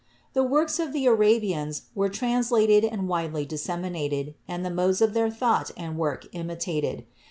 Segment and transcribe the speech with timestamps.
[0.33, 5.29] The works of the Arabians were translated and widely disseminated, and the modes of their
[5.29, 7.05] thought and work imitated.